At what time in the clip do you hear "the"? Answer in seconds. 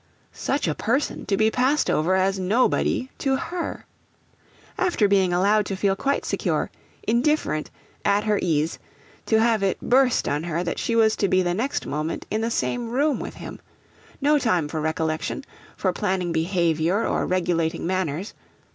11.43-11.53, 12.41-12.49